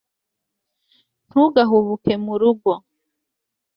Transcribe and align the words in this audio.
ntugahubuke 1.27 2.13
mu 2.23 2.33
rugo 2.41 2.71